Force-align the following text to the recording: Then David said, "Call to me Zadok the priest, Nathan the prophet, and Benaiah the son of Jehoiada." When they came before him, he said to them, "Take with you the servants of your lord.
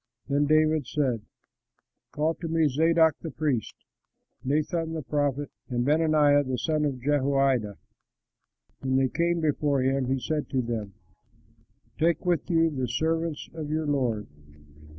Then 0.27 0.47
David 0.47 0.87
said, 0.87 1.21
"Call 2.11 2.33
to 2.41 2.47
me 2.47 2.67
Zadok 2.67 3.13
the 3.21 3.29
priest, 3.29 3.75
Nathan 4.43 4.93
the 4.93 5.03
prophet, 5.03 5.51
and 5.69 5.85
Benaiah 5.85 6.43
the 6.43 6.57
son 6.57 6.85
of 6.85 6.99
Jehoiada." 6.99 7.77
When 8.79 8.95
they 8.95 9.09
came 9.09 9.41
before 9.41 9.83
him, 9.83 10.07
he 10.07 10.19
said 10.19 10.49
to 10.49 10.63
them, 10.63 10.95
"Take 11.99 12.25
with 12.25 12.49
you 12.49 12.71
the 12.71 12.87
servants 12.87 13.47
of 13.53 13.69
your 13.69 13.85
lord. 13.85 14.25